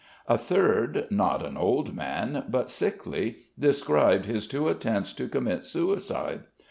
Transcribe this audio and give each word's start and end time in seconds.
A 0.27 0.35
third, 0.35 1.05
not 1.11 1.45
an 1.45 1.57
old 1.57 1.93
man, 1.95 2.45
but 2.49 2.71
sickly, 2.71 3.35
described 3.59 4.25
his 4.25 4.47
two 4.47 4.67
attempts 4.67 5.13
to 5.13 5.27
commit 5.29 5.63
suicide. 5.63 6.39